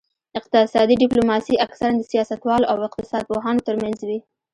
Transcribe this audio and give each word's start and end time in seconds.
اقتصادي 0.39 0.95
ډیپلوماسي 1.03 1.55
اکثراً 1.65 1.91
د 1.97 2.01
سیاستوالو 2.11 2.69
او 2.71 2.77
اقتصاد 2.89 3.23
پوهانو 3.29 3.65
ترمنځ 3.67 3.97
وي 4.07 4.19